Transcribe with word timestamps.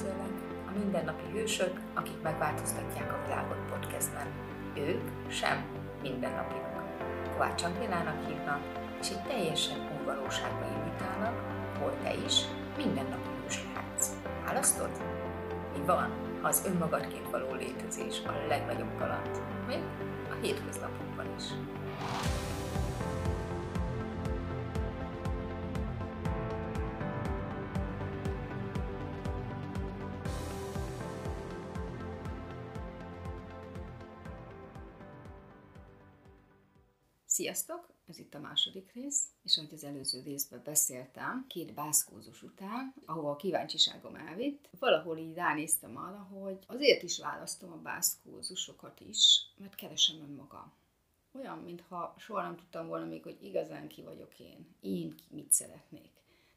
üdvözöllek 0.00 0.30
a 0.66 0.78
mindennapi 0.78 1.22
hősök, 1.32 1.80
akik 1.94 2.22
megváltoztatják 2.22 3.12
a 3.12 3.26
világot 3.26 3.58
podcastben. 3.70 4.26
Ők 4.74 5.30
sem 5.30 5.64
mindennapilak. 6.02 6.68
Kovács 7.32 7.62
Angélának 7.62 8.26
hívnak, 8.26 8.60
és 9.00 9.10
egy 9.10 9.22
teljesen 9.22 9.78
új 9.78 10.04
valóságba 10.04 10.66
invitálnak, 10.76 11.34
hol 11.78 11.96
te 12.02 12.14
is 12.14 12.34
mindennapi 12.76 13.28
hős 13.42 13.64
lehetsz. 13.74 14.10
Választod? 14.44 14.90
Mi 15.76 15.84
van, 15.86 16.10
ha 16.40 16.48
az 16.48 16.64
önmagadként 16.66 17.30
való 17.30 17.54
létezés 17.54 18.22
a 18.26 18.46
legnagyobb 18.48 18.98
kaland, 18.98 19.42
még 19.66 19.82
a 20.30 20.34
hétköznapokban 20.40 21.26
is. 21.36 21.44
Sziasztok! 37.32 37.88
Ez 38.06 38.18
itt 38.18 38.34
a 38.34 38.40
második 38.40 38.92
rész, 38.92 39.28
és 39.42 39.56
ahogy 39.58 39.72
az 39.72 39.84
előző 39.84 40.22
részben 40.22 40.60
beszéltem, 40.64 41.44
két 41.48 41.74
bászkózus 41.74 42.42
után, 42.42 42.94
ahova 43.06 43.30
a 43.30 43.36
kíváncsiságom 43.36 44.14
elvitt, 44.14 44.68
valahol 44.78 45.18
így 45.18 45.34
ránéztem 45.34 45.96
arra, 45.96 46.18
hogy 46.18 46.58
azért 46.66 47.02
is 47.02 47.18
választom 47.18 47.72
a 47.72 47.76
bászkózusokat 47.76 49.00
is, 49.00 49.42
mert 49.56 49.74
keresem 49.74 50.20
önmagam. 50.20 50.72
Olyan, 51.32 51.58
mintha 51.58 52.14
soha 52.18 52.42
nem 52.42 52.56
tudtam 52.56 52.86
volna 52.86 53.06
még, 53.06 53.22
hogy 53.22 53.42
igazán 53.42 53.88
ki 53.88 54.02
vagyok 54.02 54.38
én. 54.38 54.74
Én 54.80 55.14
mit 55.28 55.52
szeretnék. 55.52 56.10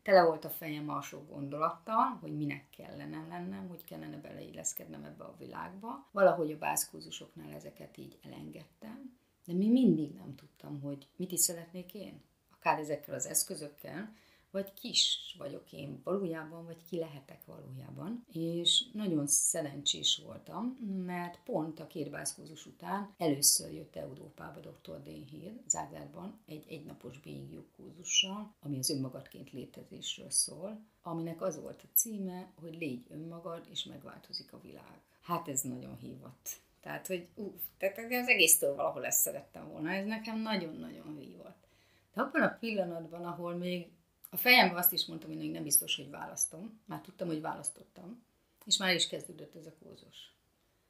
Tele 0.03 0.23
volt 0.23 0.45
a 0.45 0.49
fejem 0.49 0.89
a 0.89 1.01
sok 1.01 1.29
gondolattal, 1.29 2.17
hogy 2.21 2.37
minek 2.37 2.69
kellene 2.69 3.25
lennem, 3.27 3.67
hogy 3.67 3.83
kellene 3.83 4.17
beleilleszkednem 4.17 5.03
ebbe 5.03 5.23
a 5.23 5.35
világba. 5.37 6.07
Valahogy 6.11 6.51
a 6.51 6.57
bászkózusoknál 6.57 7.51
ezeket 7.51 7.97
így 7.97 8.19
elengedtem, 8.21 9.21
de 9.45 9.53
mi 9.53 9.67
mindig 9.67 10.13
nem 10.13 10.35
tudtam, 10.35 10.81
hogy 10.81 11.07
mit 11.15 11.31
is 11.31 11.39
szeretnék 11.39 11.93
én. 11.93 12.21
Akár 12.51 12.79
ezekkel 12.79 13.15
az 13.15 13.25
eszközökkel, 13.25 14.13
vagy 14.53 14.73
kis 14.73 15.35
vagyok 15.37 15.71
én 15.71 16.01
valójában, 16.03 16.65
vagy 16.65 16.83
ki 16.89 16.97
lehetek 16.97 17.45
valójában. 17.45 18.25
És 18.31 18.85
nagyon 18.91 19.27
szerencsés 19.27 20.21
voltam, 20.25 20.65
mert 21.05 21.39
pont 21.43 21.79
a 21.79 21.87
kérbászkózus 21.87 22.65
után 22.65 23.13
először 23.17 23.73
jött 23.73 23.95
Európába 23.95 24.59
dr. 24.59 25.03
Dénhír 25.03 25.59
Zágrádban 25.67 26.39
egy 26.45 26.65
egynapos 26.69 27.19
bélyegjú 27.19 27.65
kúzussal, 27.75 28.53
ami 28.59 28.77
az 28.77 28.89
önmagadként 28.89 29.51
létezésről 29.51 30.29
szól, 30.29 30.79
aminek 31.01 31.41
az 31.41 31.61
volt 31.61 31.81
a 31.83 31.93
címe, 31.93 32.51
hogy 32.61 32.77
légy 32.77 33.05
önmagad, 33.09 33.67
és 33.69 33.83
megváltozik 33.83 34.53
a 34.53 34.59
világ. 34.59 35.01
Hát 35.21 35.47
ez 35.47 35.61
nagyon 35.61 35.97
hívott 35.97 36.49
tehát, 36.83 37.07
hogy 37.07 37.27
uff, 37.35 37.61
tehát 37.77 37.97
az 37.97 38.27
egésztől 38.27 38.75
valahol 38.75 39.05
ezt 39.05 39.21
szerettem 39.21 39.67
volna. 39.67 39.91
Ez 39.91 40.05
nekem 40.05 40.41
nagyon-nagyon 40.41 41.17
hívott. 41.17 41.67
De 42.13 42.21
abban 42.21 42.41
a 42.41 42.57
pillanatban, 42.59 43.25
ahol 43.25 43.55
még 43.55 43.87
a 44.29 44.37
fejemben 44.37 44.77
azt 44.77 44.93
is 44.93 45.05
mondtam, 45.05 45.29
hogy 45.29 45.39
még 45.39 45.51
nem 45.51 45.63
biztos, 45.63 45.95
hogy 45.95 46.09
választom. 46.09 46.81
Már 46.85 47.01
tudtam, 47.01 47.27
hogy 47.27 47.41
választottam. 47.41 48.23
És 48.65 48.77
már 48.77 48.93
is 48.93 49.07
kezdődött 49.07 49.55
ez 49.55 49.65
a 49.65 49.73
kózos. 49.83 50.17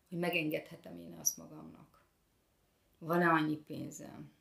Hogy 0.10 0.18
megengedhetem 0.18 1.00
én 1.00 1.14
azt 1.14 1.38
magamnak. 1.38 2.06
Van-e 2.98 3.30
annyi 3.30 3.56
pénzem? 3.56 4.32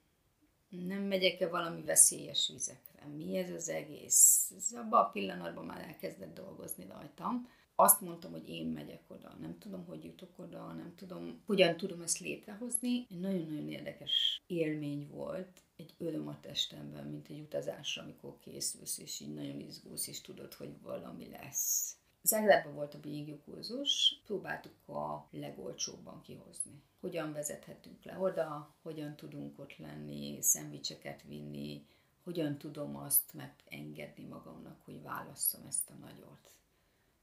Nem 0.68 1.02
megyek-e 1.02 1.48
valami 1.48 1.82
veszélyes 1.82 2.48
vizekre? 2.52 3.06
Mi 3.06 3.36
ez 3.36 3.50
az 3.50 3.68
egész? 3.68 4.52
Ez 4.56 4.72
abban 4.72 5.04
a 5.04 5.10
pillanatban 5.10 5.64
már 5.64 5.80
elkezdett 5.80 6.34
dolgozni 6.34 6.86
rajtam 6.86 7.48
azt 7.74 8.00
mondtam, 8.00 8.30
hogy 8.30 8.48
én 8.48 8.66
megyek 8.66 9.02
oda, 9.08 9.36
nem 9.40 9.58
tudom, 9.58 9.84
hogy 9.84 10.04
jutok 10.04 10.38
oda, 10.38 10.72
nem 10.72 10.94
tudom, 10.96 11.42
hogyan 11.46 11.76
tudom 11.76 12.00
ezt 12.00 12.18
létrehozni. 12.18 13.06
Egy 13.10 13.20
nagyon-nagyon 13.20 13.68
érdekes 13.68 14.42
élmény 14.46 15.08
volt, 15.08 15.62
egy 15.76 15.94
öröm 15.98 16.28
a 16.28 16.40
testemben, 16.40 17.06
mint 17.06 17.28
egy 17.28 17.40
utazásra, 17.40 18.02
amikor 18.02 18.38
készülsz, 18.38 18.98
és 18.98 19.20
így 19.20 19.34
nagyon 19.34 19.60
izgulsz, 19.60 20.06
és 20.06 20.20
tudod, 20.20 20.54
hogy 20.54 20.80
valami 20.82 21.28
lesz. 21.28 21.96
Zágrában 22.22 22.74
volt 22.74 22.94
a 22.94 22.98
kurzus, 23.44 24.20
próbáltuk 24.24 24.88
a 24.88 25.28
legolcsóbban 25.30 26.20
kihozni. 26.20 26.82
Hogyan 27.00 27.32
vezethetünk 27.32 28.04
le 28.04 28.18
oda, 28.18 28.74
hogyan 28.82 29.16
tudunk 29.16 29.58
ott 29.58 29.76
lenni, 29.76 30.42
szendvicseket 30.42 31.22
vinni, 31.22 31.86
hogyan 32.24 32.58
tudom 32.58 32.96
azt 32.96 33.34
megengedni 33.34 34.24
magamnak, 34.24 34.80
hogy 34.84 35.02
válasszam 35.02 35.66
ezt 35.66 35.90
a 35.90 35.94
nagyot 35.94 36.50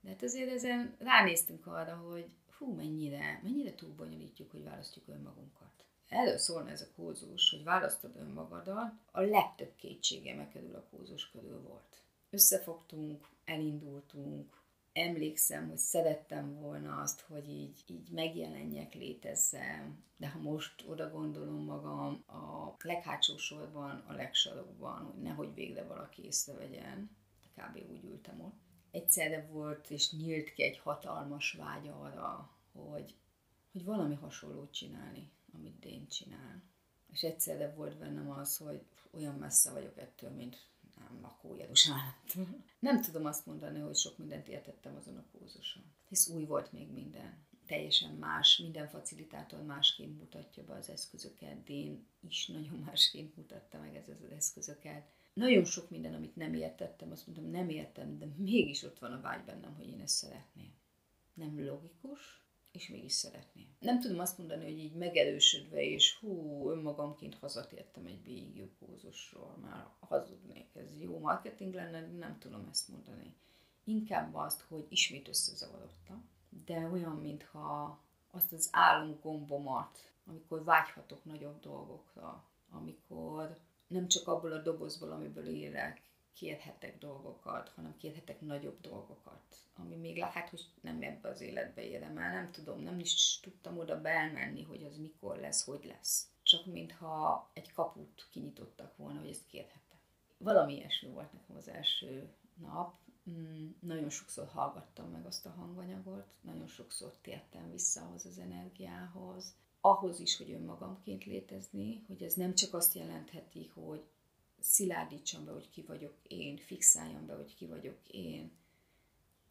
de 0.01 0.09
hát 0.09 0.23
azért 0.23 0.51
ezen 0.51 0.95
ránéztünk 0.99 1.67
arra, 1.67 1.95
hogy 1.95 2.25
hú, 2.57 2.73
mennyire, 2.73 3.39
mennyire 3.43 3.75
túlbonyolítjuk, 3.75 4.51
hogy 4.51 4.63
választjuk 4.63 5.07
önmagunkat. 5.07 5.85
Erről 6.09 6.37
szólna 6.37 6.69
ez 6.69 6.81
a 6.81 6.93
kózus, 6.95 7.49
hogy 7.49 7.63
választod 7.63 8.15
önmagadat, 8.15 8.93
a 9.11 9.21
legtöbb 9.21 9.75
kétségem 9.75 10.49
kerül 10.49 10.75
a 10.75 10.87
kózus 10.89 11.29
körül 11.29 11.61
volt. 11.61 12.03
Összefogtunk, 12.29 13.27
elindultunk, 13.45 14.59
emlékszem, 14.93 15.67
hogy 15.67 15.77
szerettem 15.77 16.59
volna 16.59 17.01
azt, 17.01 17.21
hogy 17.21 17.49
így, 17.49 17.83
így 17.87 18.09
megjelenjek, 18.11 18.93
létezzem, 18.93 20.03
de 20.17 20.29
ha 20.29 20.39
most 20.39 20.83
oda 20.87 21.09
gondolom 21.09 21.63
magam 21.63 22.23
a 22.27 22.75
leghátsó 22.83 23.37
sorban, 23.37 24.03
a 24.07 24.13
legsarokban, 24.13 25.05
hogy 25.05 25.21
nehogy 25.21 25.53
végre 25.53 25.83
valaki 25.83 26.23
észrevegyen, 26.25 27.17
kb. 27.55 27.83
úgy 27.91 28.03
ültem 28.03 28.41
ott, 28.41 28.68
egyszerre 28.91 29.47
volt 29.51 29.89
és 29.89 30.11
nyílt 30.11 30.53
ki 30.53 30.63
egy 30.63 30.79
hatalmas 30.79 31.51
vágy 31.51 31.87
arra, 31.87 32.49
hogy, 32.71 33.15
hogy 33.71 33.83
valami 33.83 34.15
hasonlót 34.15 34.73
csinálni, 34.73 35.31
amit 35.53 35.85
én 35.85 36.07
csinál. 36.07 36.61
És 37.11 37.23
egyszerre 37.23 37.73
volt 37.73 37.97
bennem 37.97 38.29
az, 38.29 38.57
hogy 38.57 38.81
olyan 39.11 39.35
messze 39.35 39.71
vagyok 39.71 39.97
ettől, 39.97 40.29
mint 40.29 40.67
nem 40.97 41.21
lakó 41.21 41.55
Jeruzsálemtől. 41.55 42.47
Nem 42.79 43.01
tudom 43.01 43.25
azt 43.25 43.45
mondani, 43.45 43.79
hogy 43.79 43.95
sok 43.95 44.17
mindent 44.17 44.47
értettem 44.47 44.95
azon 44.95 45.17
a 45.17 45.25
kózuson. 45.31 45.83
Hisz 46.07 46.27
új 46.27 46.45
volt 46.45 46.71
még 46.71 46.91
minden. 46.91 47.47
Teljesen 47.65 48.13
más, 48.15 48.57
minden 48.57 48.87
facilitátor 48.87 49.61
másként 49.61 50.17
mutatja 50.19 50.63
be 50.63 50.73
az 50.73 50.89
eszközöket, 50.89 51.69
én 51.69 52.07
is 52.19 52.47
nagyon 52.47 52.79
másként 52.79 53.35
mutatta 53.35 53.79
meg 53.79 53.95
ez 53.95 54.07
az 54.07 54.31
eszközöket 54.31 55.11
nagyon 55.39 55.65
sok 55.65 55.89
minden, 55.89 56.13
amit 56.13 56.35
nem 56.35 56.53
értettem, 56.53 57.11
azt 57.11 57.27
mondtam, 57.27 57.49
nem 57.49 57.69
értem, 57.69 58.17
de 58.17 58.25
mégis 58.37 58.83
ott 58.83 58.99
van 58.99 59.11
a 59.11 59.21
vágy 59.21 59.43
bennem, 59.43 59.75
hogy 59.75 59.89
én 59.89 60.01
ezt 60.01 60.15
szeretném. 60.15 60.73
Nem 61.33 61.65
logikus, 61.65 62.43
és 62.71 62.87
mégis 62.87 63.11
szeretném. 63.11 63.67
Nem 63.79 63.99
tudom 63.99 64.19
azt 64.19 64.37
mondani, 64.37 64.63
hogy 64.63 64.79
így 64.79 64.93
megerősödve, 64.93 65.81
és 65.81 66.17
hú, 66.17 66.69
önmagamként 66.69 67.35
hazatértem 67.35 68.05
egy 68.05 68.21
bélyegőkózusról, 68.21 69.57
már 69.61 69.87
hazudnék, 69.99 70.75
ez 70.75 70.99
jó 70.99 71.19
marketing 71.19 71.73
lenne, 71.73 72.01
de 72.01 72.17
nem 72.17 72.37
tudom 72.39 72.67
ezt 72.71 72.89
mondani. 72.89 73.35
Inkább 73.83 74.35
azt, 74.35 74.61
hogy 74.61 74.85
ismét 74.89 75.27
összezavarodtam, 75.27 76.29
de 76.65 76.87
olyan, 76.91 77.15
mintha 77.15 77.99
azt 78.31 78.53
az 78.53 78.69
álomgombomat, 78.71 80.13
amikor 80.25 80.63
vágyhatok 80.63 81.25
nagyobb 81.25 81.59
dolgokra, 81.59 82.43
amikor 82.69 83.57
nem 83.89 84.07
csak 84.07 84.27
abból 84.27 84.51
a 84.51 84.61
dobozból, 84.61 85.11
amiből 85.11 85.47
élek, 85.47 86.01
kérhetek 86.33 86.97
dolgokat, 86.97 87.69
hanem 87.69 87.97
kérhetek 87.97 88.41
nagyobb 88.41 88.81
dolgokat, 88.81 89.41
ami 89.75 89.95
még 89.95 90.17
lehet, 90.17 90.49
hogy 90.49 90.65
nem 90.81 91.01
ebbe 91.01 91.29
az 91.29 91.41
életbe 91.41 91.83
érem 91.83 92.17
el, 92.17 92.33
nem 92.33 92.51
tudom, 92.51 92.79
nem 92.79 92.99
is 92.99 93.39
tudtam 93.39 93.77
oda 93.77 94.01
belmenni, 94.01 94.63
hogy 94.63 94.83
az 94.83 94.97
mikor 94.97 95.37
lesz, 95.37 95.65
hogy 95.65 95.85
lesz. 95.85 96.27
Csak 96.43 96.65
mintha 96.65 97.49
egy 97.53 97.73
kaput 97.73 98.27
kinyitottak 98.31 98.97
volna, 98.97 99.19
hogy 99.19 99.29
ezt 99.29 99.47
kérhetek. 99.47 99.99
Valami 100.37 100.75
ilyesmi 100.75 101.09
volt 101.09 101.33
nekem 101.33 101.55
az 101.55 101.67
első 101.67 102.29
nap. 102.61 102.97
Mm, 103.29 103.69
nagyon 103.79 104.09
sokszor 104.09 104.47
hallgattam 104.47 105.09
meg 105.09 105.25
azt 105.25 105.45
a 105.45 105.49
hanganyagot, 105.49 106.25
nagyon 106.41 106.67
sokszor 106.67 107.13
tértem 107.21 107.71
vissza 107.71 108.01
ahhoz 108.01 108.25
az 108.25 108.37
energiához, 108.37 109.55
ahhoz 109.81 110.19
is, 110.19 110.37
hogy 110.37 110.51
önmagamként 110.51 111.23
létezni, 111.25 112.03
hogy 112.07 112.23
ez 112.23 112.33
nem 112.33 112.55
csak 112.55 112.73
azt 112.73 112.93
jelentheti, 112.93 113.71
hogy 113.73 114.03
szilárdítsam 114.59 115.45
be, 115.45 115.51
hogy 115.51 115.69
ki 115.69 115.81
vagyok 115.81 116.15
én, 116.27 116.57
fixáljam 116.57 117.25
be, 117.25 117.35
hogy 117.35 117.55
ki 117.55 117.65
vagyok 117.65 117.97
én, 118.11 118.51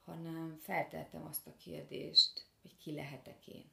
hanem 0.04 0.58
felteltem 0.60 1.26
azt 1.26 1.46
a 1.46 1.56
kérdést, 1.56 2.46
hogy 2.62 2.76
ki 2.76 2.92
lehetek 2.92 3.46
én. 3.46 3.70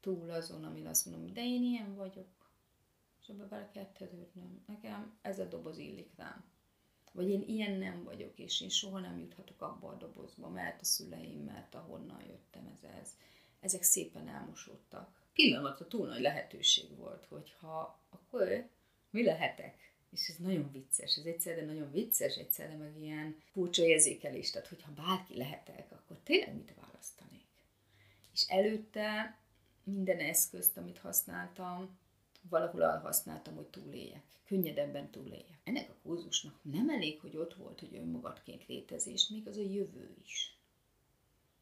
Túl 0.00 0.30
azon, 0.30 0.64
amin 0.64 0.86
azt 0.86 1.06
mondom, 1.06 1.32
de 1.32 1.44
én 1.44 1.62
ilyen 1.62 1.94
vagyok, 1.94 2.28
és 3.22 3.28
abba 3.28 3.48
bele 3.48 3.70
kell 3.70 3.92
törődnöm. 3.92 4.62
Nekem 4.66 5.18
ez 5.22 5.38
a 5.38 5.44
doboz 5.44 5.78
illik 5.78 6.10
rám. 6.16 6.44
Vagy 7.12 7.28
én 7.28 7.42
ilyen 7.46 7.78
nem 7.78 8.04
vagyok, 8.04 8.38
és 8.38 8.60
én 8.60 8.68
soha 8.68 8.98
nem 8.98 9.18
juthatok 9.18 9.62
abba 9.62 9.88
a 9.88 9.96
dobozba, 9.96 10.48
mert 10.48 10.80
a 10.80 10.84
szüleim, 10.84 11.44
mert 11.44 11.74
ahonnan 11.74 12.22
jöttem 12.22 12.66
ez, 12.66 12.90
ez. 13.00 13.16
Ezek 13.60 13.82
szépen 13.82 14.28
elmosódtak 14.28 15.19
pillanatra 15.32 15.88
túl 15.88 16.06
nagy 16.06 16.20
lehetőség 16.20 16.96
volt, 16.96 17.26
hogyha 17.28 18.00
akkor 18.10 18.68
mi 19.10 19.24
lehetek? 19.24 19.88
És 20.10 20.28
ez 20.28 20.36
nagyon 20.36 20.70
vicces, 20.72 21.16
ez 21.16 21.24
egyszerre 21.24 21.64
nagyon 21.64 21.90
vicces, 21.90 22.36
egyszerre 22.36 22.76
meg 22.76 23.00
ilyen 23.00 23.36
furcsa 23.52 23.84
érzékelés, 23.84 24.50
tehát 24.50 24.68
hogyha 24.68 24.92
bárki 24.92 25.36
lehetek, 25.36 25.92
akkor 25.92 26.18
tényleg 26.22 26.54
mit 26.54 26.74
választanék? 26.80 27.46
És 28.32 28.44
előtte 28.48 29.38
minden 29.84 30.18
eszközt, 30.18 30.76
amit 30.76 30.98
használtam, 30.98 31.98
valahol 32.48 32.82
arra 32.82 32.98
használtam, 32.98 33.54
hogy 33.54 33.66
túléljek, 33.66 34.24
könnyedebben 34.44 35.10
túléljek. 35.10 35.58
Ennek 35.64 35.90
a 35.90 35.96
kurzusnak 36.02 36.58
nem 36.62 36.90
elég, 36.90 37.20
hogy 37.20 37.36
ott 37.36 37.54
volt, 37.54 37.80
hogy 37.80 37.94
önmagadként 37.94 38.66
létezés, 38.66 39.28
még 39.28 39.46
az 39.48 39.56
a 39.56 39.62
jövő 39.62 40.16
is. 40.24 40.58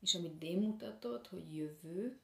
És 0.01 0.15
amit 0.15 0.59
mutatott, 0.61 1.27
hogy 1.27 1.57
jövő, 1.57 2.21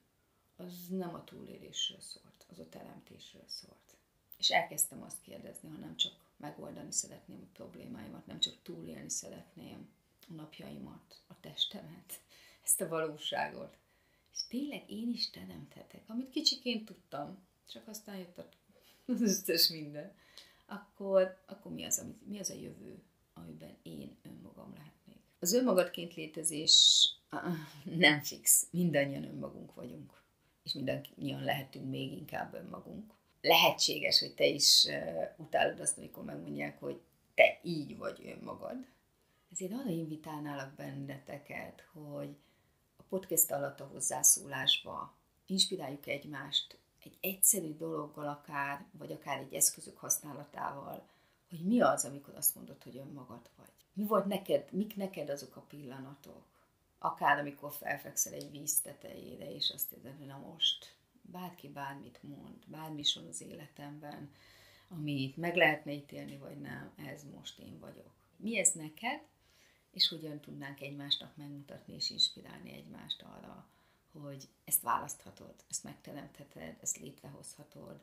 az 0.55 0.87
nem 0.89 1.13
a 1.13 1.23
túlélésről 1.23 1.99
szólt, 1.99 2.45
az 2.51 2.59
a 2.59 2.69
teremtésről 2.69 3.47
szólt. 3.47 3.97
És 4.37 4.49
elkezdtem 4.49 5.03
azt 5.03 5.21
kérdezni, 5.21 5.69
ha 5.69 5.77
nem 5.77 5.95
csak 5.95 6.13
megoldani 6.37 6.91
szeretném 6.91 7.41
a 7.41 7.53
problémáimat, 7.53 8.25
nem 8.25 8.39
csak 8.39 8.61
túlélni 8.63 9.09
szeretném 9.09 9.89
a 10.29 10.33
napjaimat, 10.33 11.21
a 11.27 11.39
testemet, 11.39 12.21
ezt 12.65 12.81
a 12.81 12.87
valóságot. 12.87 13.77
És 14.33 14.39
tényleg 14.47 14.91
én 14.91 15.09
is 15.09 15.29
teremthetek, 15.29 16.03
amit 16.07 16.29
kicsiként 16.29 16.85
tudtam, 16.85 17.47
csak 17.69 17.87
aztán 17.87 18.17
jött 18.17 18.37
az 19.05 19.21
összes 19.21 19.69
minden. 19.69 20.15
Akkor, 20.65 21.43
akkor 21.45 21.71
mi, 21.71 21.83
az, 21.83 21.99
amit, 21.99 22.27
mi 22.27 22.39
az 22.39 22.49
a 22.49 22.53
jövő, 22.53 23.03
amiben 23.33 23.77
én 23.83 24.17
önmagam 24.23 24.73
lehetnék? 24.73 25.23
Az 25.39 25.53
önmagadként 25.53 26.13
létezés 26.13 27.09
nem 27.83 28.21
fix. 28.21 28.67
Mindannyian 28.71 29.23
önmagunk 29.23 29.73
vagyunk. 29.73 30.23
És 30.65 30.73
mindannyian 30.73 31.43
lehetünk 31.43 31.89
még 31.89 32.11
inkább 32.11 32.53
önmagunk. 32.53 33.13
Lehetséges, 33.41 34.19
hogy 34.19 34.33
te 34.33 34.45
is 34.45 34.87
utálod 35.37 35.79
azt, 35.79 35.97
amikor 35.97 36.23
megmondják, 36.23 36.79
hogy 36.79 37.01
te 37.33 37.59
így 37.63 37.97
vagy 37.97 38.35
önmagad. 38.37 38.85
Ezért 39.51 39.71
arra 39.71 39.89
invitálnálak 39.89 40.73
benneteket, 40.75 41.87
hogy 41.93 42.35
a 42.97 43.03
podcast 43.09 43.51
alatt 43.51 43.79
a 43.79 43.89
hozzászólásba 43.93 45.13
inspiráljuk 45.45 46.07
egymást 46.07 46.79
egy 47.03 47.17
egyszerű 47.21 47.75
dologgal 47.75 48.27
akár, 48.27 48.85
vagy 48.91 49.11
akár 49.11 49.39
egy 49.39 49.53
eszközök 49.53 49.97
használatával, 49.97 51.07
hogy 51.49 51.59
mi 51.59 51.81
az, 51.81 52.05
amikor 52.05 52.35
azt 52.35 52.55
mondod, 52.55 52.83
hogy 52.83 52.97
önmagad 52.97 53.49
vagy. 53.57 53.71
Mi 53.93 54.03
volt 54.03 54.25
neked, 54.25 54.71
mik 54.71 54.95
neked 54.95 55.29
azok 55.29 55.55
a 55.55 55.61
pillanatok? 55.61 56.43
Akár 56.99 57.39
amikor 57.39 57.71
felfekszel 57.73 58.33
egy 58.33 58.51
víz 58.51 58.81
tetejére, 58.81 59.53
és 59.53 59.69
azt 59.69 59.91
érzed, 59.91 60.17
hogy 60.17 60.27
na 60.27 60.37
most, 60.37 60.95
bárki 61.21 61.67
bármit 61.69 62.23
mond, 62.23 62.63
bármi 62.67 63.03
van 63.15 63.27
az 63.27 63.41
életemben, 63.41 64.31
amit 64.87 65.37
meg 65.37 65.55
lehetne 65.55 65.91
ítélni, 65.91 66.37
vagy 66.37 66.61
nem, 66.61 66.93
ez 66.95 67.23
most 67.23 67.59
én 67.59 67.79
vagyok. 67.79 68.11
Mi 68.37 68.59
ez 68.59 68.71
neked, 68.71 69.21
és 69.91 70.07
hogyan 70.07 70.39
tudnánk 70.39 70.81
egymásnak 70.81 71.35
megmutatni 71.35 71.93
és 71.93 72.09
inspirálni 72.09 72.71
egymást 72.71 73.21
arra, 73.21 73.67
hogy 74.11 74.47
ezt 74.65 74.81
választhatod, 74.81 75.55
ezt 75.69 75.83
megteremtheted, 75.83 76.77
ezt 76.81 76.97
létrehozhatod, 76.97 77.99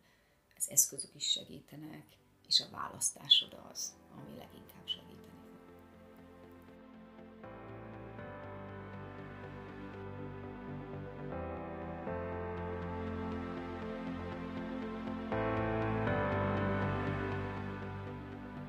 az 0.56 0.70
eszközök 0.70 1.14
is 1.14 1.30
segítenek, 1.30 2.06
és 2.46 2.60
a 2.60 2.70
választásod 2.70 3.58
az, 3.70 3.94
ami 4.14 4.36
leginkább 4.36 4.86
segíteni 4.86 5.31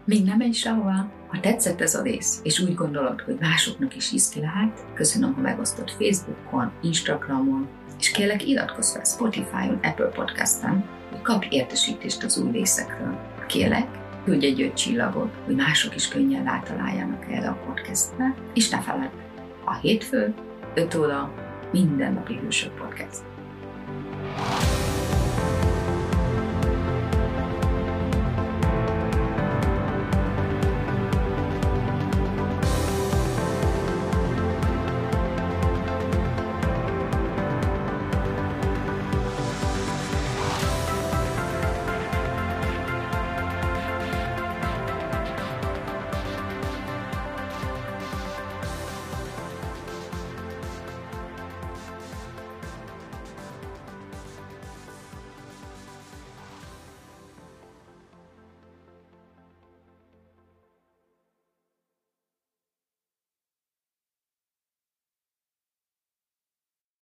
Még 0.06 0.24
nem 0.24 0.38
menj 0.38 0.52
sehová! 0.52 1.12
Ha 1.28 1.40
tetszett 1.40 1.82
ez 1.82 1.96
a 1.96 2.02
rész, 2.02 2.40
és 2.44 2.60
úgy 2.60 2.76
gondolod, 2.76 3.22
hogy 3.22 3.38
másoknak 3.40 3.96
is 3.96 4.12
iszti 4.12 4.40
lehet, 4.40 4.86
köszönöm, 4.94 5.34
ha 5.34 5.42
megosztod 5.42 5.90
Facebookon, 5.90 6.72
Instagramon, 6.82 7.68
és 8.00 8.12
kérlek 8.12 8.48
iratkozz 8.48 8.94
fel 8.94 9.04
Spotify-on, 9.04 9.80
Apple 9.82 10.06
Podcast-en, 10.06 10.86
hogy 11.10 11.22
kapj 11.22 11.48
értesítést 11.50 12.24
az 12.24 12.38
új 12.38 12.52
részekről. 12.52 13.20
Kérlek, 13.48 13.88
küldj 14.24 14.46
egy 14.46 14.62
öt 14.62 14.74
csillagot, 14.74 15.36
hogy 15.46 15.56
mások 15.56 15.96
is 15.96 16.08
könnyen 16.08 16.44
rátaláljanak 16.44 17.26
erre 17.32 17.50
a 17.50 17.60
podcastre, 17.66 18.36
és 18.54 18.70
ne 18.70 18.82
feledd, 18.82 19.12
a 19.66 19.74
hétfő, 19.74 20.34
5 20.76 20.96
óra, 20.96 21.34
mindennapi 21.72 22.40
hősök 22.44 22.74
podcast. 22.74 23.24